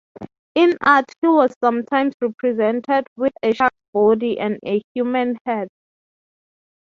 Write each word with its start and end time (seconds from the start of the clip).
In 0.55 0.79
art 0.83 1.11
he 1.21 1.27
was 1.27 1.55
sometimes 1.59 2.15
represented 2.21 3.05
with 3.15 3.33
a 3.43 3.53
shark's 3.53 3.77
body 3.93 4.39
and 4.39 4.57
a 4.65 4.81
human 4.95 5.37
head. 5.45 5.67